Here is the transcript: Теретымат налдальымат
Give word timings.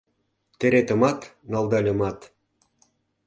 Теретымат 0.59 1.19
налдальымат 1.51 2.19